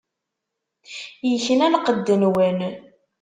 Ikna 1.31 1.67
lqedd-nwen. 1.73 2.59